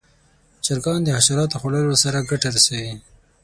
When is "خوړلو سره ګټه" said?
1.61-2.49